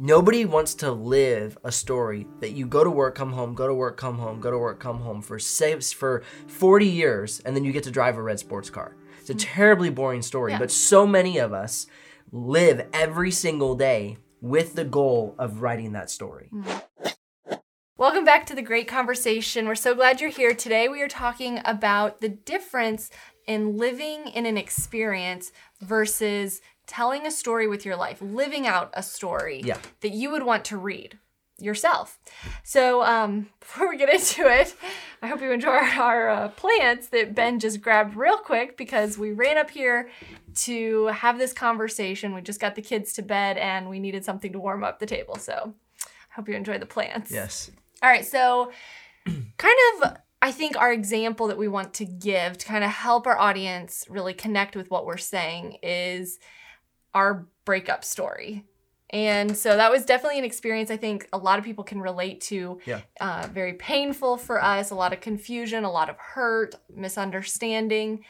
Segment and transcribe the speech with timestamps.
[0.00, 3.74] nobody wants to live a story that you go to work, come home, go to
[3.74, 7.64] work, come home, go to work, come home for saves for 40 years and then
[7.64, 8.96] you get to drive a red sports car.
[9.20, 9.40] It's a mm.
[9.40, 10.58] terribly boring story, Yeah.
[10.58, 11.86] but so many of us
[12.32, 16.48] live every single day with the goal of writing that story.
[16.50, 16.82] Mm.
[17.98, 19.68] Welcome back to the great conversation.
[19.68, 20.54] We're so glad you're here.
[20.54, 23.10] Today we are talking about the difference
[23.46, 29.02] in living in an experience versus telling a story with your life, living out a
[29.02, 29.78] story Yeah.
[30.00, 31.18] that you would want to read
[31.58, 32.18] yourself.
[32.64, 34.74] So, um, before we get into it,
[35.22, 39.30] I hope you enjoy our uh, plants that Ben just grabbed real quick because we
[39.30, 40.10] ran up here
[40.66, 42.34] to have this conversation.
[42.34, 45.06] We just got the kids to bed and we needed something to warm up the
[45.06, 45.36] table.
[45.36, 47.30] So, I hope you enjoy the plants.
[47.30, 47.70] Yes.
[48.02, 48.72] All right, so
[49.58, 53.26] kind of I think our example that we want to give to kind of help
[53.26, 56.38] our audience really connect with what we're saying is
[57.14, 58.64] our breakup story.
[59.12, 62.40] And so that was definitely an experience I think a lot of people can relate
[62.42, 62.78] to.
[62.86, 63.00] Yeah.
[63.20, 68.24] Uh, very painful for us, a lot of confusion, a lot of hurt, misunderstanding.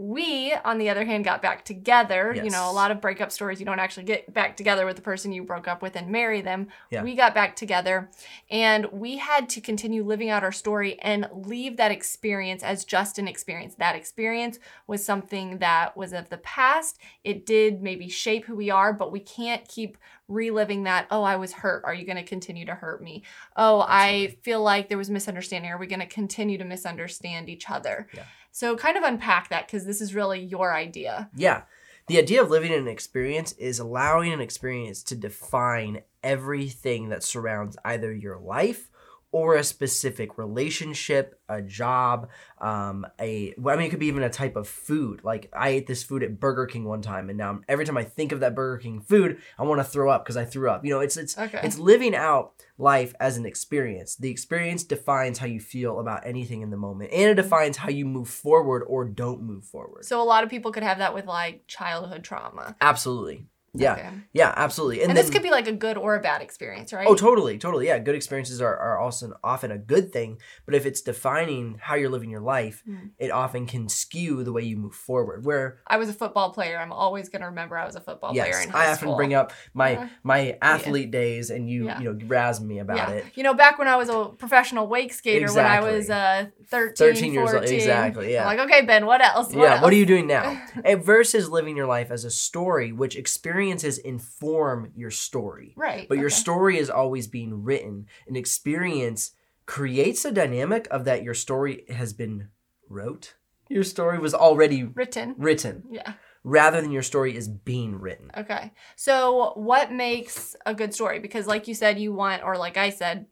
[0.00, 2.34] We, on the other hand, got back together.
[2.34, 5.02] You know, a lot of breakup stories, you don't actually get back together with the
[5.02, 6.68] person you broke up with and marry them.
[6.90, 7.02] Yeah.
[7.02, 8.10] We got back together
[8.50, 13.18] and we had to continue living out our story and leave that experience as just
[13.18, 13.74] an experience.
[13.74, 16.98] That experience was something that was of the past.
[17.22, 21.08] It did maybe shape who we are, but we can't keep reliving that.
[21.10, 21.84] Oh, I was hurt.
[21.84, 23.24] Are you going to continue to hurt me?
[23.56, 25.70] Oh, I feel like there was misunderstanding.
[25.70, 28.08] Are we going to continue to misunderstand each other?
[28.14, 28.22] Yeah.
[28.52, 31.30] So, kind of unpack that because this is really your idea.
[31.34, 31.62] Yeah.
[32.06, 37.76] The idea of living an experience is allowing an experience to define everything that surrounds
[37.84, 38.89] either your life
[39.32, 42.28] or a specific relationship, a job,
[42.60, 45.22] um, a well, I mean, it could be even a type of food.
[45.22, 48.04] Like I ate this food at Burger King one time, and now every time I
[48.04, 50.84] think of that Burger King food, I want to throw up because I threw up.
[50.84, 51.60] You know, it's it's Okay.
[51.62, 54.16] it's living out life as an experience.
[54.16, 57.88] The experience defines how you feel about anything in the moment, and it defines how
[57.90, 60.04] you move forward or don't move forward.
[60.04, 62.76] So, a lot of people could have that with like childhood trauma.
[62.80, 63.46] Absolutely.
[63.72, 63.92] Yeah.
[63.92, 64.08] Okay.
[64.32, 65.02] Yeah, absolutely.
[65.02, 67.06] And, And, this could be like a good or a bad experience, right?
[67.08, 67.86] Oh, totally, totally.
[67.86, 71.94] Yeah, good experiences are, are also often a good thing, but if it's defining how
[71.94, 73.10] you're living your life, Mm.
[73.18, 75.44] it often can skew the way you move forward.
[75.44, 76.78] Where I was a football player.
[76.78, 79.06] I'm always going to remember I was a football player yes, in high I often
[79.08, 79.16] school.
[79.16, 80.08] bring up my Yeah.
[80.22, 81.98] my athlete days, and you Yeah.
[82.00, 83.10] you know razz me about yeah.
[83.16, 83.24] it.
[83.34, 86.94] You know, back when I was a professional wake skater, when I was uh, 13,
[86.96, 88.40] 13 years old, 14, exactly, yeah.
[88.48, 89.52] I'm like, okay, Ben, what else?
[89.54, 89.82] yeah, else?
[89.82, 90.60] what are you doing now?
[90.98, 93.16] versus living your life as a story, which
[93.60, 95.74] experiences inform your story.
[95.76, 96.08] Right.
[96.08, 96.34] But your okay.
[96.34, 98.06] story is always being written.
[98.26, 99.32] An experience
[99.66, 102.48] creates a dynamic of that your story has been
[102.88, 103.34] wrote.
[103.68, 105.34] Your story was already Written.
[105.38, 106.14] written Yeah.
[106.42, 108.30] rather than your story is being written.
[108.36, 108.72] Okay.
[108.96, 111.20] So, what makes a good story?
[111.20, 113.26] Because, like you said, you want, or like I said,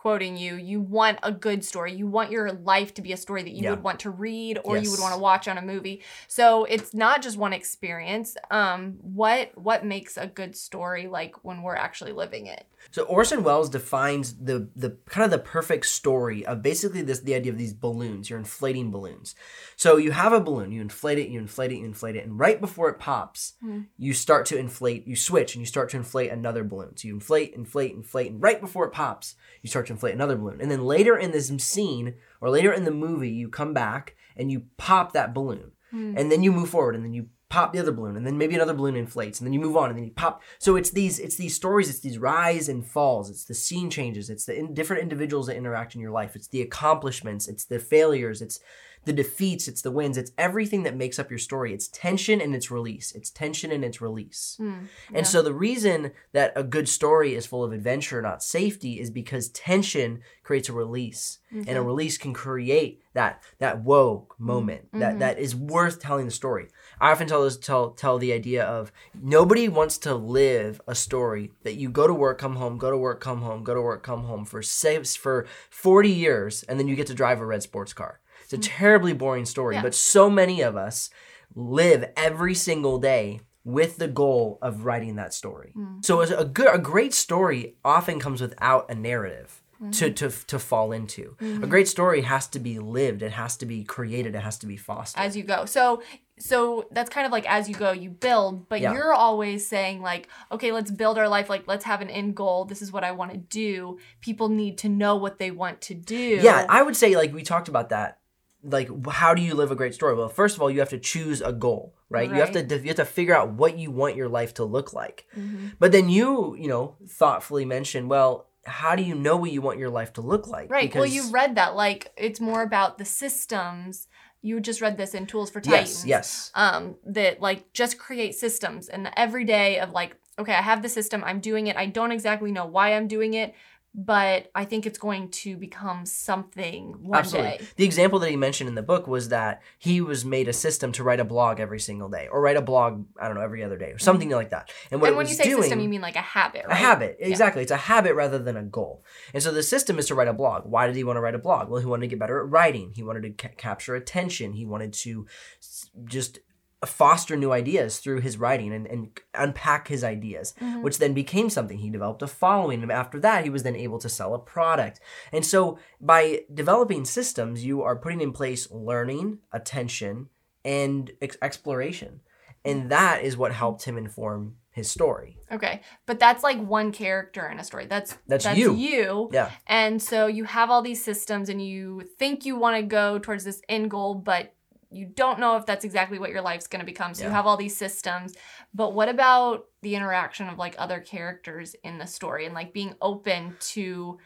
[0.00, 1.92] quoting you, you want a good story.
[1.92, 3.70] You want your life to be a story that you Yeah.
[3.72, 6.02] would want to read or you would want to watch on a movie.
[6.26, 8.34] So it's not just one experience.
[8.50, 12.64] Um, what what makes a good story like when we're actually living it?
[12.92, 17.34] So Orson Welles defines the the kind of the perfect story of basically this the
[17.34, 18.30] idea of these balloons.
[18.30, 19.34] You're inflating balloons.
[19.76, 22.38] So you have a balloon, you inflate it, you inflate it, you inflate it, and
[22.38, 23.80] right before it pops, Hmm.
[23.98, 25.06] you start to inflate.
[25.06, 26.96] You switch and you start to inflate another balloon.
[26.96, 30.36] So you inflate, inflate, inflate, and right before it pops, you start to inflate another
[30.36, 30.60] balloon.
[30.60, 34.50] And then later in this scene or later in the movie, you come back and
[34.50, 36.14] you pop that balloon, Hmm.
[36.16, 38.54] and then you move forward, and then you pop the other balloon and then maybe
[38.54, 41.18] another balloon inflates and then you move on and then you pop so it's these
[41.18, 44.72] it's these stories it's these rise and falls it's the scene changes it's the in,
[44.72, 48.60] different individuals that interact in your life it's the accomplishments it's the failures it's
[49.04, 52.54] the defeats it's the wins it's everything that makes up your story it's tension and
[52.54, 54.84] its release it's tension and its release Hmm.
[55.14, 59.10] and so the reason that a good story is full of adventure, not safety, is
[59.10, 65.14] because tension creates a release, and a release can create that that whoa moment that
[65.16, 65.18] Mhm.
[65.20, 66.68] that is worth telling the story.
[67.00, 71.52] I often tell this tell tell the idea of nobody wants to live a story
[71.62, 74.02] that you go to work, come home, go to work, come home, go to work,
[74.02, 77.62] come home for saves for forty years, and then you get to drive a red
[77.62, 78.20] sports car.
[78.52, 78.78] It's a mm.
[78.78, 79.82] terribly boring story, Yeah.
[79.82, 81.10] but so many of us
[81.54, 85.72] live every single day with the goal of writing that story.
[85.76, 86.04] Mm.
[86.04, 89.90] So as a good a great story often comes without a narrative mm-hmm.
[89.90, 91.36] to, to to fall into.
[91.40, 91.68] A mm-hmm.
[91.68, 94.76] great story has to be lived, it has to be created, it has to be
[94.76, 95.22] fostered.
[95.22, 95.64] as you go.
[95.64, 96.02] So
[96.38, 98.94] so that's kind of like as you go you build, but Yeah.
[98.94, 102.64] you're always saying like, okay, let's build our life like let's have an end goal.
[102.64, 103.98] This is what I want to do.
[104.20, 106.40] People need to know what they want to do.
[106.42, 108.19] yeah, I would say like we talked about that
[108.62, 110.14] like how do you live a great story?
[110.14, 112.28] Well, first of all, you have to choose a goal, right?
[112.28, 114.92] You have to you have to figure out what you want your life to look
[114.92, 115.26] like.
[115.36, 115.72] Mhm.
[115.78, 119.78] But then you, you know, thoughtfully mentioned, well, how do you know what you want
[119.78, 120.70] your life to look like?
[120.70, 120.94] Right.
[120.94, 124.08] well, you read that like it's more about the systems.
[124.42, 126.06] You just read this in Tools for Titans.
[126.06, 126.52] Yes, yes.
[126.54, 130.88] Um, that like just create systems and the everyday of like, okay, I have the
[130.88, 131.76] system, I'm doing it.
[131.76, 133.54] I don't exactly know why I'm doing it,
[133.94, 137.58] but I think it's going to become something one Absolutely.
[137.58, 137.66] day.
[137.76, 140.92] The example that he mentioned in the book was that he was made a system
[140.92, 143.64] to write a blog every single day, or write a blog, I don't know, every
[143.64, 144.70] other day, or something like that.
[144.90, 145.10] And what Mm-hmm.
[145.10, 146.76] and when you say doing, system, you mean like a habit, a right?
[146.76, 147.16] habit.
[147.20, 147.26] Yeah.
[147.26, 147.62] Exactly.
[147.62, 149.04] It's a habit rather than a goal.
[149.34, 150.66] And so the system is to write a blog.
[150.66, 151.68] Why did he want to write a blog?
[151.68, 152.92] Well, he wanted to get better at writing.
[152.94, 154.52] He wanted to ca- capture attention.
[154.52, 155.26] He wanted to
[155.60, 156.38] s- just
[156.86, 160.82] foster new ideas through his writing and, and unpack his ideas, Mhm.
[160.82, 161.78] which then became something.
[161.78, 162.82] He developed a following.
[162.82, 164.98] And after that, he was then able to sell a product.
[165.30, 170.28] And so by developing systems, you are putting in place learning, attention,
[170.64, 172.20] and ex- exploration.
[172.64, 175.36] And that is what helped him inform his story.
[175.50, 177.86] Okay, but that's like one character in a story.
[177.86, 178.74] That's That's you.
[178.74, 179.28] You.
[179.32, 179.50] Yeah.
[179.66, 183.44] And so you have all these systems, and you think you want to go towards
[183.44, 184.54] this end goal, but
[184.90, 187.14] you don't know if that's exactly what your life's going to become.
[187.14, 188.34] So you have all these systems.
[188.74, 192.94] But what about the interaction of like other characters in the story and like being
[193.00, 194.18] open to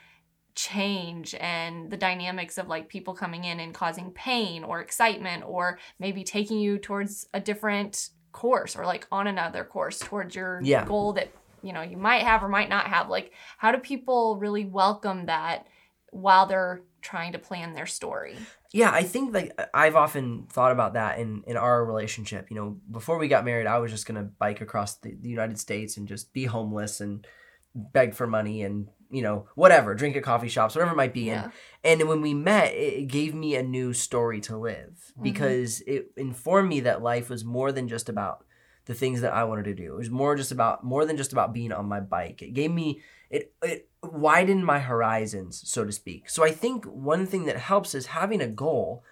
[0.54, 5.78] change and the dynamics of like people coming in and causing pain or excitement or
[5.98, 10.84] maybe taking you towards a different course or like on another course towards your Yeah.
[10.86, 11.30] goal that
[11.62, 15.26] you know you might have or might not have like how do people really welcome
[15.26, 15.66] that
[16.10, 18.36] while they're trying to plan their story
[18.72, 22.50] Yeah, I think like I've often thought about that in in our relationship.
[22.50, 25.58] You know, before we got married, I was just gonna bike across the, the United
[25.58, 27.24] States and just be homeless and
[27.74, 31.26] beg for money and you know whatever, drink at coffee shops, whatever it might be.
[31.26, 31.50] yeah
[31.84, 35.22] And and when we met, it gave me a new story to live Mhm.
[35.22, 38.44] because it informed me that life was more than just about
[38.86, 39.94] the things that I wanted to do.
[39.94, 42.42] It was more just about more than just about being on my bike.
[42.42, 43.00] It gave me
[43.36, 46.28] it it widened my horizons, so to speak.
[46.28, 49.02] So I think one thing that helps is having a goal,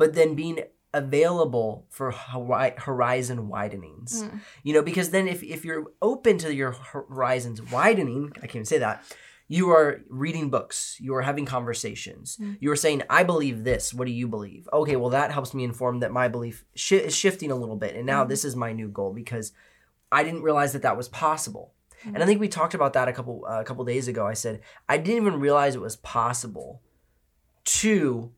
[0.00, 0.58] but then being
[0.94, 4.22] available for horizon widenings.
[4.22, 4.40] Mm.
[4.62, 8.64] You know, because then if if you're open to your horizons widening, I can't even
[8.64, 9.02] say that.
[9.48, 10.96] You are reading books.
[10.98, 12.36] You are having conversations.
[12.40, 12.56] Mm.
[12.60, 13.94] You are saying, "I believe this.
[13.94, 17.14] What do you believe?" Okay, well that helps me inform that my belief shi is
[17.14, 18.28] shifting a little bit, and now Mhm.
[18.30, 19.52] this is my new goal because
[20.10, 21.74] I didn't realize that that was possible.
[22.04, 24.26] And I think we talked about that a couple uh, a couple days ago.
[24.26, 26.82] I said I didn't even realize it was possible
[27.64, 28.32] to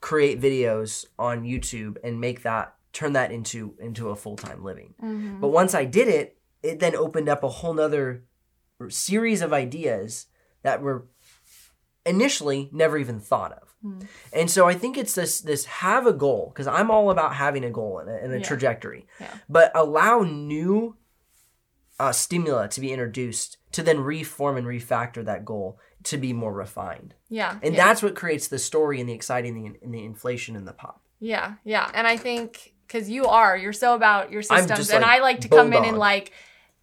[0.00, 4.94] create videos on YouTube and make that turn that into into a full time living.
[5.02, 5.40] Mhm.
[5.40, 8.24] But once I did it, it then opened up a whole nother
[8.88, 10.26] series of ideas
[10.62, 11.06] that were
[12.06, 13.74] initially never even thought of.
[13.84, 14.06] Mm.
[14.32, 17.64] And so I think it's this this have a goal because I'm all about having
[17.64, 18.44] a goal and a, and a Yeah.
[18.44, 19.34] trajectory, Yeah.
[19.48, 20.96] but allow new
[21.98, 26.52] uh, stimuli to be introduced to then reform and refactor that goal to be more
[26.52, 27.14] refined.
[27.28, 27.86] yeah And yeah.
[27.86, 30.72] that's what creates the story and the exciting and the, and the inflation and the
[30.72, 31.02] pop.
[31.20, 31.90] Yeah, yeah.
[31.94, 34.90] And I think because you are, you're so about your systems.
[34.90, 36.32] and I like to come in and like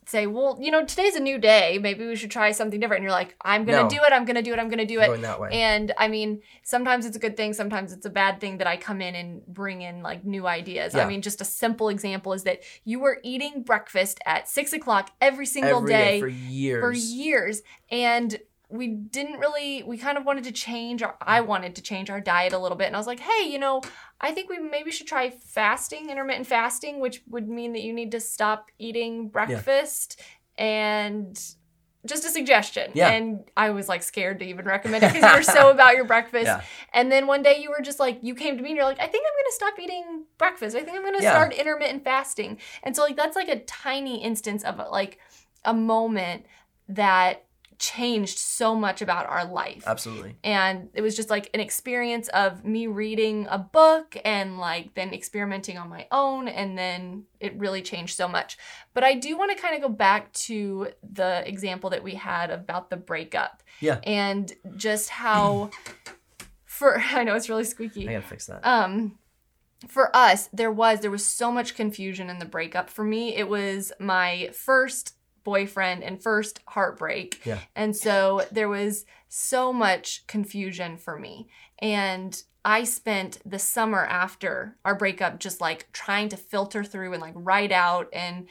[0.07, 1.77] say, well, you know, today's a new day.
[1.81, 2.99] Maybe we should try something different.
[2.99, 3.89] And you're like, I'm going to No.
[3.89, 4.13] do it.
[4.13, 4.59] I'm going to do it.
[4.59, 5.07] I'm going to do it.
[5.07, 5.49] Going that way.
[5.51, 8.77] And I mean, sometimes it's a good thing, sometimes it's a bad thing that I
[8.77, 10.95] come in and bring in like new ideas.
[10.95, 15.11] I mean, just a simple example is that you were eating breakfast at six o'clock
[15.21, 16.81] every single Every day for years.
[16.81, 17.61] for years
[17.91, 18.37] and
[18.69, 22.19] we didn't really we kind of wanted to change our i wanted to change our
[22.19, 23.81] diet a little bit and i was like hey you know
[24.21, 28.11] i think we maybe should try fasting intermittent fasting which would mean that you need
[28.11, 30.19] to stop eating breakfast
[30.57, 31.39] and
[32.05, 33.09] just a suggestion Yeah.
[33.09, 36.05] and i was like scared to even recommend it because you were so about your
[36.05, 36.61] breakfast Yeah.
[36.93, 38.99] and then one day you were just like you came to me and you're like
[38.99, 41.31] i think i'm going to stop eating breakfast i think i'm going to Yeah.
[41.31, 45.17] start intermittent fasting and so like that's like a tiny instance of like
[45.63, 46.45] a moment
[46.89, 47.44] that
[47.79, 49.83] changed so much about our life.
[49.85, 50.35] Absolutely.
[50.43, 55.13] And it was just like an experience of me reading a book and like then
[55.13, 56.47] experimenting on my own.
[56.47, 58.57] And then it really changed so much.
[58.93, 62.49] But I do want to kind of go back to the example that we had
[62.51, 63.63] about the breakup.
[63.79, 63.99] Yeah.
[64.03, 65.71] And just how,
[66.65, 68.65] for, I know it's really squeaky I gotta fix that.
[68.65, 69.17] um
[69.87, 73.47] for us there was there was so much confusion in the breakup for me it
[73.47, 75.14] was my first
[75.45, 77.59] boyfriend and first heartbreak Yeah.
[77.75, 81.47] and so there was so much confusion for me
[81.79, 87.21] and i spent the summer after our breakup just like trying to filter through and
[87.21, 88.47] like write out and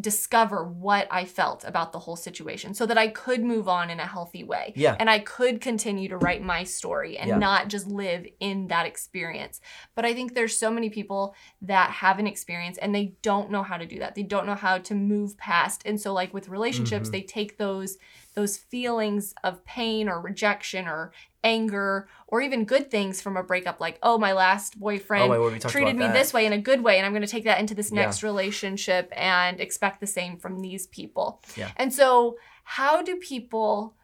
[0.00, 4.00] discover what I felt about the whole situation so that I could move on in
[4.00, 4.72] a healthy way.
[4.76, 4.96] Yeah.
[4.98, 7.38] And I could continue to write my story and Yeah.
[7.38, 9.60] not just live in that experience.
[9.94, 13.62] But I think there's so many people that have an experience and they don't know
[13.62, 14.14] how to do that.
[14.14, 15.82] They don't know how to move past.
[15.84, 17.12] And so like with relationships, Mhm.
[17.12, 17.96] they take those
[18.36, 21.10] those feelings of pain or rejection or
[21.42, 25.38] anger or even good things from a breakup like, "Oh, my last boyfriend oh, wait,
[25.40, 26.12] what we talked treated me that.
[26.12, 28.02] this way in a good way and i'm going to take that into this Yeah.
[28.02, 31.70] next relationship and expect the same from these people Yeah.
[31.76, 33.94] and so how do people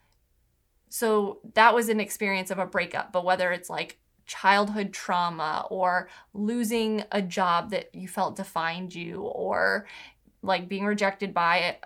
[0.89, 6.09] so that was an experience of a breakup but whether it's like childhood trauma or
[6.33, 9.87] losing a job that you felt defined you or
[10.43, 11.77] like being rejected by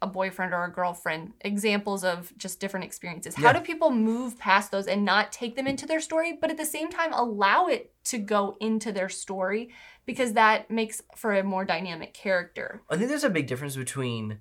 [0.00, 3.34] a, boyfriend or a girlfriend examples of just different experiences.
[3.34, 3.54] How Yeah.
[3.54, 6.64] do people move past those and not take them into their story but at the
[6.64, 9.70] same time allow it to go into their story?
[10.06, 12.82] Because that makes for a more dynamic character.
[12.88, 14.40] I think there's a big difference between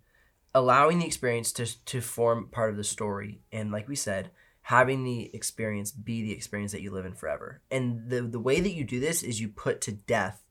[0.53, 5.05] allowing the experience to to form part of the story and like we said having
[5.05, 7.61] the experience be the experience that you live in forever.
[7.71, 10.43] And the the way that you do this is you put to death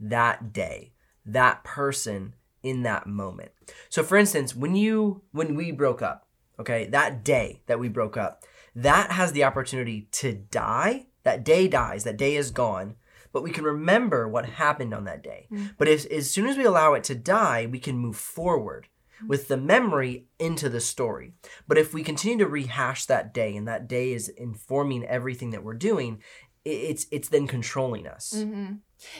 [0.00, 0.92] that day
[1.26, 3.52] that person in that moment.
[3.88, 6.26] So for instance when you when we broke up
[6.58, 11.06] okay that day that we broke up that has the opportunity to die.
[11.22, 12.96] That day dies that day is gone
[13.32, 15.46] but we can remember what happened on that day.
[15.52, 15.74] Mm.
[15.78, 18.88] but as, as soon as we allow it to die we can move forward
[19.26, 21.34] with the memory into the story.
[21.68, 25.62] But if we continue to rehash that day and that day is informing everything that
[25.62, 26.22] we're doing
[26.64, 28.72] it's it's then controlling us hmm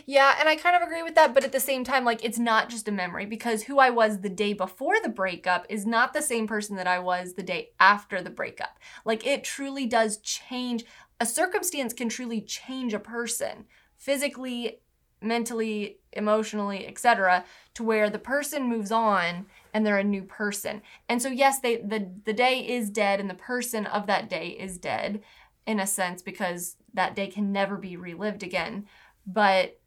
[0.04, 2.38] Yeah, and I kind of agree with that, but at the same time, like it's
[2.38, 6.12] not just a memory because who I was the day before the breakup is not
[6.12, 8.78] the same person that I was the day after the breakup.
[9.04, 10.84] Like it truly does change.
[11.18, 13.64] A circumstance can truly change a person
[13.96, 14.80] physically,
[15.22, 17.44] mentally, emotionally, etc.,
[17.74, 20.82] to where the person moves on and they're a new person.
[21.08, 24.48] And so yes, they the the day is dead and the person of that day
[24.48, 25.22] is dead
[25.66, 28.86] in a sense because that day can never be relived again.
[29.26, 29.78] But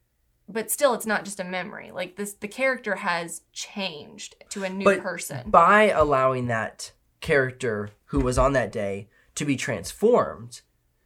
[0.49, 1.91] but still it's not just a memory.
[1.91, 5.49] Like this the character has changed to a new But person.
[5.49, 10.61] by allowing that character who was on that day to be transformed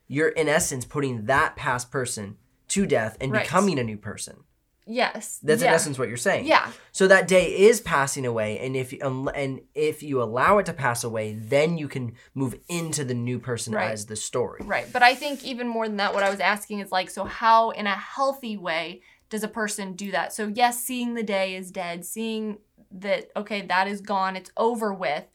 [0.09, 2.37] you're in essence putting that past person
[2.69, 3.43] to death and Right.
[3.43, 4.43] becoming a new person
[4.87, 5.69] yes that's yeah.
[5.69, 9.29] in essence what you're saying yeah So that day is passing away, and if um,
[9.35, 13.37] and if you allow it to pass away, then you can move into the new
[13.39, 13.91] person Right.
[13.91, 14.61] as the story.
[14.65, 17.25] right but i think even more than that what i was asking is like so
[17.25, 21.55] how in a healthy way does a person do that so yes seeing the day
[21.55, 22.57] is dead seeing
[22.91, 25.25] that okay that is gone it's over with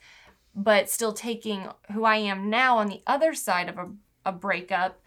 [0.55, 3.87] but still taking who i am now on the other side of a,
[4.25, 5.02] a breakup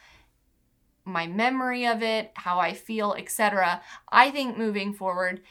[1.05, 3.81] my memory of it, how I feel, etc.
[4.11, 5.41] I think moving forward,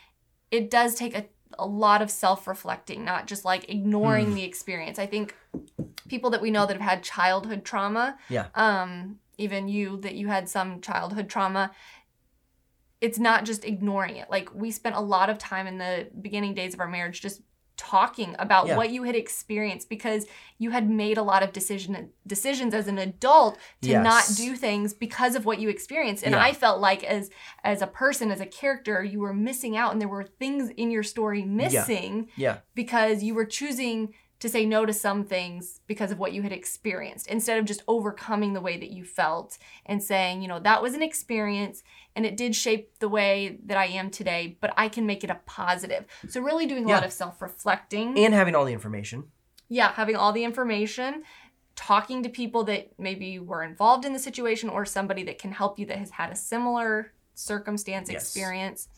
[0.51, 1.27] it does take a,
[1.59, 4.35] a lot of self reflecting, not just like ignoring Hmm.
[4.35, 4.99] the experience.
[4.99, 5.35] I think
[6.09, 8.49] people that we know that have had childhood trauma, Yeah.
[8.55, 11.71] um, even you, that you had some childhood trauma,
[13.01, 14.31] it's not just ignoring it.
[14.31, 17.43] Like we spent a lot of time in the beginning days of our marriage just
[17.77, 18.77] talking about Yeah.
[18.77, 20.27] what you had experienced because
[20.59, 24.95] you had made a lot of decision decisions as an adult to not do things
[24.95, 26.43] because of what you experienced and Yeah.
[26.43, 27.31] i felt like as
[27.65, 30.91] as a person as a character you were missing out and there were things in
[30.93, 32.59] your story missing Yeah.
[32.75, 34.15] because you were choosing
[34.45, 37.83] to say no to some things because of what you had experienced instead of just
[37.89, 41.83] overcoming the way that you felt and saying, you know, that was an experience
[42.15, 45.31] and it did shape the way that I am today, but I can make it
[45.31, 46.05] a positive.
[46.29, 48.19] So, really doing a lot of self reflecting.
[48.19, 49.25] And having all the information.
[49.71, 51.23] Yeah, having all the information,
[51.75, 55.79] talking to people that maybe were involved in the situation or somebody that can help
[55.79, 58.23] you that has had a similar circumstance Yes.
[58.23, 58.89] experience.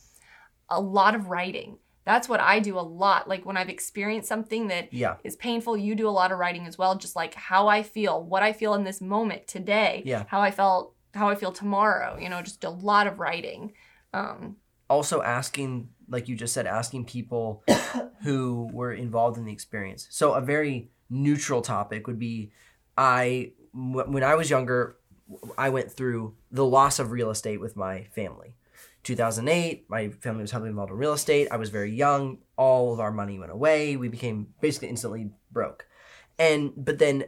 [0.68, 1.78] A lot of writing.
[2.06, 3.28] That's what I do a lot.
[3.28, 5.16] Like when I've experienced something that Yeah.
[5.24, 8.22] is painful, you do a lot of writing as well, just like how I feel,
[8.22, 10.24] what I feel in this moment today, Yeah.
[10.28, 13.72] how I felt, how I feel tomorrow, you know, just a lot of writing.
[14.14, 14.56] Um,
[14.88, 17.64] Also asking, like you just said, asking people
[18.22, 20.06] who were involved in the experience.
[20.10, 22.52] So a very neutral topic would be,
[22.96, 24.96] I when I was younger,
[25.58, 28.54] I went through the loss of real estate with my family.
[29.06, 31.46] 2008, my family was heavily involved in real estate.
[31.52, 32.38] I was very young.
[32.56, 33.96] All of our money went away.
[33.96, 35.86] We became basically instantly broke.
[36.40, 37.24] And but then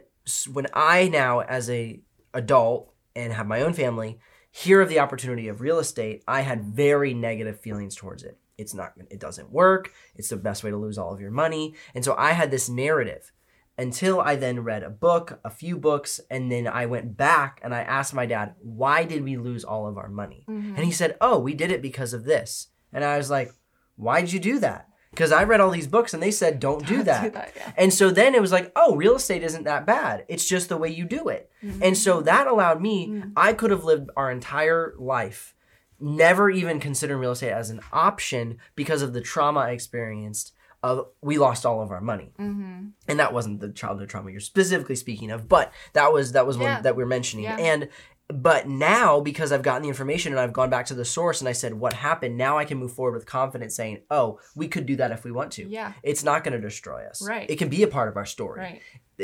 [0.51, 2.01] when I now as a
[2.33, 4.19] adult and have my own family
[4.51, 8.37] hear of the opportunity of real estate, I had very negative feelings towards it.
[8.57, 9.93] It's not it doesn't work.
[10.15, 11.75] It's the best way to lose all of your money.
[11.95, 13.31] And so I had this narrative
[13.79, 17.73] until I then read a book, a few books, and then I went back and
[17.73, 20.75] I asked my dad, "Why did we lose all of our money?" mhm.
[20.75, 23.51] And he said, "Oh, we did it because of this." And I was like,
[23.95, 26.85] "Why did you do that?" because I read all these books and they said don't
[26.85, 27.23] do Don't that.
[27.23, 27.71] do that, yeah.
[27.77, 30.23] And so then it was like, oh, real estate isn't that bad.
[30.27, 31.49] It's just the way you do it.
[31.63, 31.81] Mm-hmm.
[31.81, 33.31] And so that allowed me, Mm.
[33.35, 35.55] I could have lived our entire life
[35.99, 41.07] never even considering real estate as an option because of the trauma I experienced of
[41.21, 42.31] we lost all of our money.
[42.39, 42.87] Mm-hmm.
[43.07, 46.57] And that wasn't the childhood trauma you're specifically speaking of, but that was that was
[46.57, 46.75] Yeah.
[46.75, 47.45] one that we're mentioning.
[47.45, 47.57] Yeah.
[47.57, 47.89] And
[48.31, 51.49] but now because I've gotten the information and I've gone back to the source and
[51.49, 54.85] I said what happened, now I can move forward with confidence saying, "Oh, we could
[54.85, 55.93] do that if we want to." Yeah.
[56.03, 57.21] It's not going to destroy us.
[57.27, 57.49] Right.
[57.49, 58.59] It can be a part of our story.
[58.61, 58.81] Right.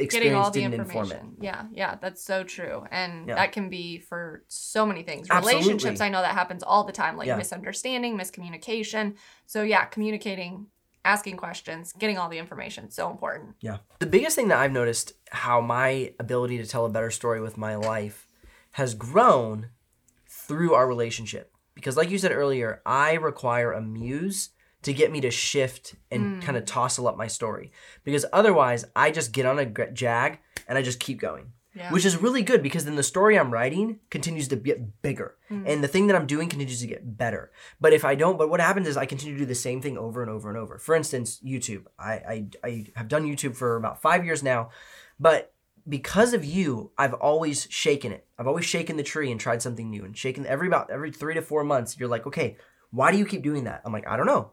[0.09, 1.11] Getting all the didn't inform it.
[1.13, 1.37] information.
[1.39, 2.83] Yeah, yeah, that's so true.
[2.91, 3.35] And Yeah.
[3.35, 5.27] that can be for so many things.
[5.29, 5.61] Absolutely.
[5.61, 7.37] Relationships, I know that happens all the time, like Yeah.
[7.37, 9.15] misunderstanding, miscommunication.
[9.45, 10.67] So yeah, communicating,
[11.05, 13.55] asking questions, getting all the information, so important.
[13.61, 13.77] Yeah.
[13.99, 17.57] The biggest thing that I've noticed how my ability to tell a better story with
[17.57, 18.27] my life
[18.71, 19.69] has grown
[20.27, 21.51] through our relationship.
[21.75, 24.49] Because, like you said earlier, I require a muse
[24.81, 26.39] to get me to shift and hmm.
[26.41, 27.71] kind of tossle up my story.
[28.03, 31.53] Because otherwise, I just get on a jag and I just keep going.
[31.75, 31.91] Yeah.
[31.91, 35.63] Which is really good because then the story I'm writing continues to get bigger hmm.
[35.67, 37.51] and the thing that I'm doing continues to get better.
[37.81, 39.97] But if I don't, but what happens is I continue to do the same thing
[39.97, 40.77] over and over and over.
[40.77, 41.83] For instance, YouTube.
[41.99, 44.69] I, I, I have done YouTube for about five years now,
[45.19, 45.53] but
[45.87, 48.25] because of you, I've always shaken it.
[48.39, 51.33] I've always shaken the tree and tried something new and shaken every about every three
[51.33, 51.99] to four months.
[51.99, 52.57] You're like, okay,
[52.91, 53.81] why do you keep doing that?
[53.85, 54.51] I'm like, I don't know.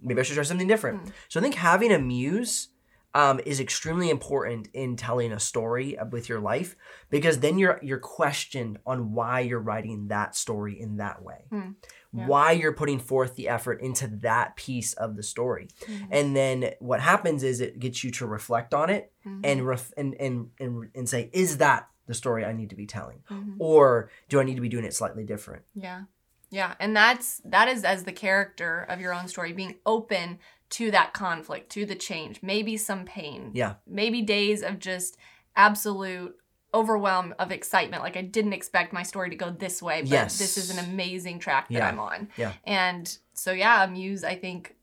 [0.00, 1.02] Maybe I should try something different.
[1.02, 1.10] Hmm.
[1.28, 2.68] So I think having a muse
[3.14, 6.74] um, is extremely important in telling a story with your life
[7.10, 12.26] because then you're you're questioned on why you're writing that story in that way, Yeah.
[12.26, 15.68] why you're putting forth the effort into that piece of the story,
[16.10, 19.12] and then what happens is it gets you to reflect on it
[19.44, 22.86] and ref- and, and and and say, is that the story I need to be
[22.86, 23.56] telling, Mhm.
[23.58, 25.62] or do I need to be doing it slightly different?
[25.74, 26.02] Yeah.
[26.50, 26.74] Yeah.
[26.78, 30.38] And that's that is as the character of your own story, being open
[30.70, 33.50] to that conflict, to the change, maybe some pain.
[33.54, 33.74] Yeah.
[33.86, 35.16] Maybe days of just
[35.56, 36.36] absolute
[36.72, 38.02] overwhelm of excitement.
[38.02, 40.38] Like I didn't expect my story to go this way, but Yes.
[40.38, 41.88] this is an amazing track that Yeah.
[41.88, 42.28] I'm on.
[42.36, 42.52] Yeah.
[42.64, 44.74] And so yeah, a muse, I think,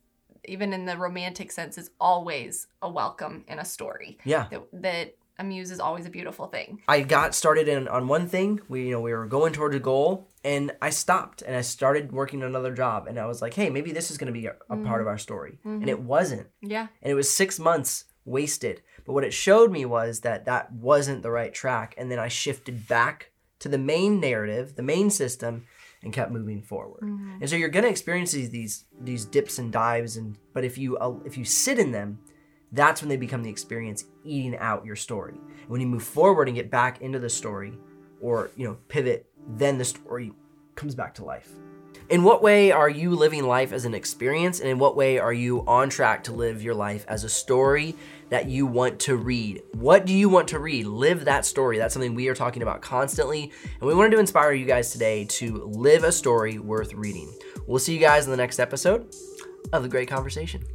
[0.46, 4.18] even in the romantic sense, is always a welcome in a story.
[4.24, 4.48] Yeah.
[4.50, 6.82] That, that a muse is always a beautiful thing.
[6.88, 8.62] I got started in on one thing.
[8.70, 12.12] We you know we were going towards a goal, and I stopped and I started
[12.12, 14.56] working another job, and I was like, hey, maybe this is going to be a,
[14.70, 15.08] a part of mm-hmm.
[15.08, 15.90] our story, and mm-hmm.
[15.90, 16.88] it wasn't, Yeah.
[17.02, 18.82] and it was six months wasted.
[19.06, 22.28] But what it showed me was that that wasn't the right track, and then I
[22.28, 25.66] shifted back to the main narrative, the main system,
[26.04, 27.04] and kept moving forward.
[27.04, 27.38] Mm-hmm.
[27.42, 30.78] And so you're going to experience these these these dips and dives, and but if
[30.78, 32.20] you uh, if you sit in them,
[32.72, 35.34] that's when they become the experience eating out your story.
[35.34, 37.78] And when you move forward and get back into the story,
[38.22, 40.32] or you know pivot, then the story
[40.76, 41.50] comes back to life.
[42.10, 45.32] In what way are you living life as an experience, and in what way are
[45.32, 47.96] you on track to live your life as a story
[48.30, 49.62] that you want to read?
[49.74, 50.88] What do you want to read?
[50.88, 51.78] Live that story.
[51.78, 55.24] That's something we are talking about constantly, and we wanted to inspire you guys today
[55.26, 57.34] to live a story worth reading.
[57.66, 59.16] We'll see you guys in the next episode
[59.72, 60.66] of the Great Conversation.